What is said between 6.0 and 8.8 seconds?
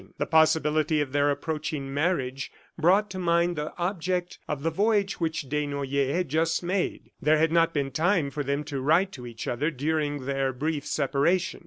had just made. There had not been time for them